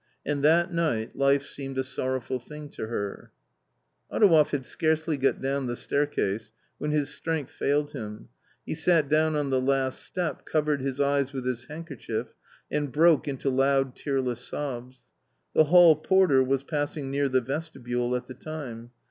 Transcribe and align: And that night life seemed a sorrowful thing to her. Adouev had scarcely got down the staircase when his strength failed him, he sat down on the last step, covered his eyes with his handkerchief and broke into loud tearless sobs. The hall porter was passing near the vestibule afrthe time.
And 0.25 0.43
that 0.43 0.73
night 0.73 1.15
life 1.15 1.45
seemed 1.47 1.77
a 1.77 1.83
sorrowful 1.83 2.39
thing 2.39 2.69
to 2.69 2.87
her. 2.87 3.31
Adouev 4.11 4.49
had 4.49 4.65
scarcely 4.65 5.15
got 5.15 5.39
down 5.39 5.67
the 5.67 5.75
staircase 5.75 6.53
when 6.79 6.89
his 6.89 7.13
strength 7.13 7.51
failed 7.51 7.91
him, 7.91 8.29
he 8.65 8.73
sat 8.73 9.09
down 9.09 9.35
on 9.35 9.51
the 9.51 9.61
last 9.61 10.01
step, 10.03 10.43
covered 10.43 10.81
his 10.81 10.99
eyes 10.99 11.33
with 11.33 11.45
his 11.45 11.65
handkerchief 11.65 12.33
and 12.71 12.91
broke 12.91 13.27
into 13.27 13.51
loud 13.51 13.95
tearless 13.95 14.39
sobs. 14.39 15.05
The 15.53 15.65
hall 15.65 15.95
porter 15.95 16.41
was 16.43 16.63
passing 16.63 17.11
near 17.11 17.29
the 17.29 17.39
vestibule 17.41 18.19
afrthe 18.19 18.39
time. 18.39 18.89